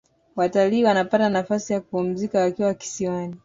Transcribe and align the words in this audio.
watalii 0.35 0.83
wanapata 0.83 1.29
nafasi 1.29 1.73
ya 1.73 1.81
kupumzika 1.81 2.39
wakiwa 2.39 2.73
kisiwani 2.73 3.35